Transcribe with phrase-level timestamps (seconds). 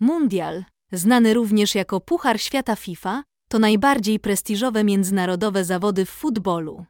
[0.00, 6.84] Mundial, znany również jako Puchar Świata FIFA, to najbardziej prestiżowe międzynarodowe zawody w futbolu.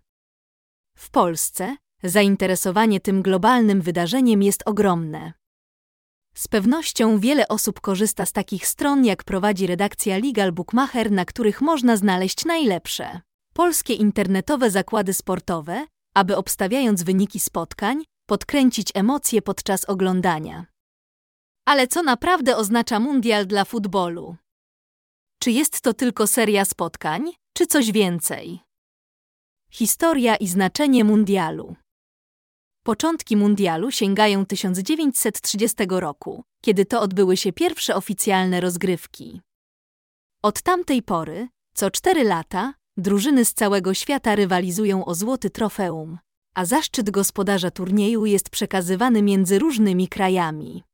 [0.97, 5.33] W Polsce zainteresowanie tym globalnym wydarzeniem jest ogromne.
[6.35, 11.61] Z pewnością wiele osób korzysta z takich stron, jak prowadzi redakcja Legal Bookmacher, na których
[11.61, 13.21] można znaleźć najlepsze
[13.55, 20.67] polskie internetowe zakłady sportowe, aby obstawiając wyniki spotkań, podkręcić emocje podczas oglądania.
[21.69, 24.37] Ale co naprawdę oznacza mundial dla futbolu?
[25.43, 28.61] Czy jest to tylko seria spotkań, czy coś więcej?
[29.71, 31.77] Historia i znaczenie mundialu.
[32.85, 39.41] Początki mundialu sięgają 1930 roku, kiedy to odbyły się pierwsze oficjalne rozgrywki.
[40.43, 46.19] Od tamtej pory, co cztery lata, drużyny z całego świata rywalizują o złoty trofeum,
[46.55, 50.88] a zaszczyt gospodarza turnieju jest przekazywany między różnymi krajami.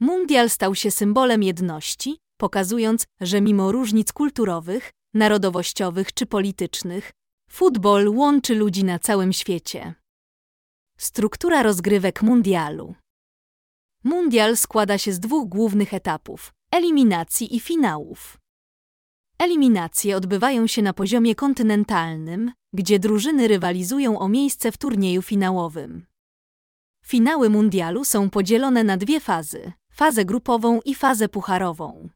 [0.00, 7.12] Mundial stał się symbolem jedności, pokazując, że mimo różnic kulturowych, narodowościowych czy politycznych,
[7.50, 9.94] futbol łączy ludzi na całym świecie.
[10.98, 12.94] Struktura rozgrywek mundialu.
[14.04, 18.38] Mundial składa się z dwóch głównych etapów eliminacji i finałów.
[19.38, 26.06] Eliminacje odbywają się na poziomie kontynentalnym, gdzie drużyny rywalizują o miejsce w turnieju finałowym.
[27.04, 32.08] Finały mundialu są podzielone na dwie fazy: fazę grupową i fazę pucharową.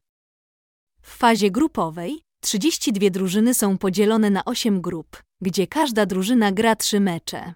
[1.01, 6.99] W fazie grupowej 32 drużyny są podzielone na 8 grup, gdzie każda drużyna gra trzy
[6.99, 7.53] mecze.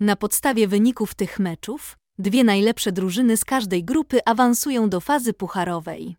[0.00, 6.16] Na podstawie wyników tych meczów, dwie najlepsze drużyny z każdej grupy awansują do fazy pucharowej.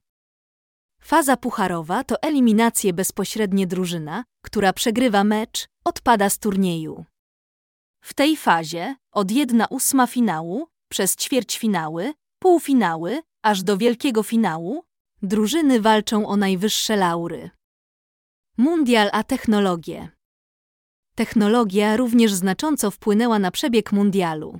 [1.01, 7.05] Faza pucharowa to eliminacje bezpośrednie drużyna, która przegrywa mecz, odpada z turnieju.
[8.01, 14.83] W tej fazie od 1 ósma finału, przez ćwierćfinały, półfinały, aż do wielkiego finału,
[15.21, 17.49] drużyny walczą o najwyższe laury.
[18.57, 20.09] Mundial a technologie.
[21.15, 24.59] Technologia również znacząco wpłynęła na przebieg mundialu.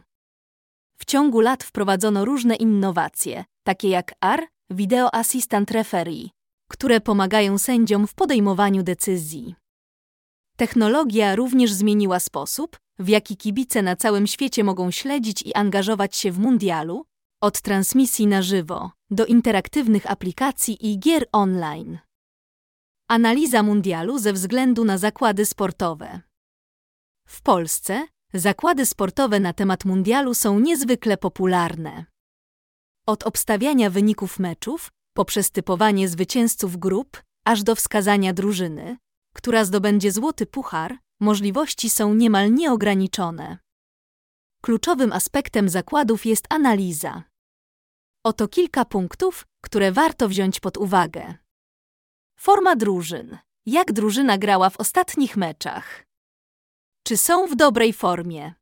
[0.98, 6.30] W ciągu lat wprowadzono różne innowacje, takie jak AR, Video Assistant Referee,
[6.70, 9.56] które pomagają sędziom w podejmowaniu decyzji.
[10.58, 16.32] Technologia również zmieniła sposób, w jaki kibice na całym świecie mogą śledzić i angażować się
[16.32, 17.06] w mundialu,
[17.42, 22.00] od transmisji na żywo do interaktywnych aplikacji i gier online.
[23.08, 26.22] Analiza mundialu ze względu na zakłady sportowe.
[27.28, 32.06] W Polsce zakłady sportowe na temat mundialu są niezwykle popularne.
[33.08, 38.98] Od obstawiania wyników meczów, poprzez typowanie zwycięzców grup, aż do wskazania drużyny,
[39.36, 43.65] która zdobędzie złoty puchar, możliwości są niemal nieograniczone.
[44.66, 47.24] Kluczowym aspektem zakładów jest analiza.
[48.24, 51.34] Oto kilka punktów, które warto wziąć pod uwagę.
[52.40, 53.38] Forma drużyn.
[53.66, 56.06] Jak drużyna grała w ostatnich meczach?
[57.04, 58.54] Czy są w dobrej formie?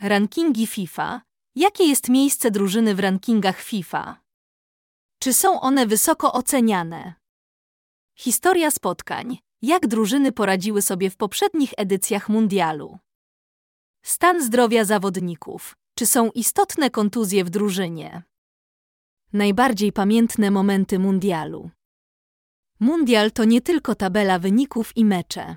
[0.00, 1.22] Rankingi FIFA.
[1.54, 4.20] Jakie jest miejsce drużyny w rankingach FIFA?
[5.18, 7.14] Czy są one wysoko oceniane?
[8.18, 9.38] Historia spotkań.
[9.62, 12.98] Jak drużyny poradziły sobie w poprzednich edycjach mundialu?
[14.02, 15.76] Stan zdrowia zawodników.
[15.94, 18.22] Czy są istotne kontuzje w drużynie?
[19.32, 21.70] Najbardziej pamiętne momenty mundialu.
[22.80, 25.56] Mundial to nie tylko tabela wyników i mecze.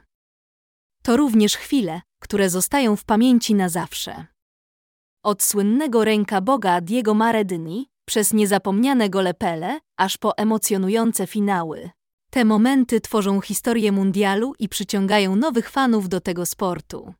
[1.04, 4.26] To również chwile, które zostają w pamięci na zawsze.
[5.24, 11.90] Od słynnego ręka Boga Diego Maradini przez niezapomniane gole Pele, aż po emocjonujące finały.
[12.30, 17.14] Te momenty tworzą historię mundialu i przyciągają nowych fanów do tego sportu.